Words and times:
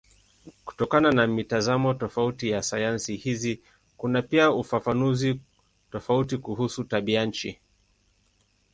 Kutokana 0.65 1.11
na 1.11 1.27
mitazamo 1.27 1.93
tofauti 1.93 2.49
ya 2.49 2.63
sayansi 2.63 3.15
hizi 3.15 3.61
kuna 3.97 4.21
pia 4.21 4.51
ufafanuzi 4.51 5.39
tofauti 5.91 6.37
kuhusu 6.37 6.83
tabianchi. 6.83 7.59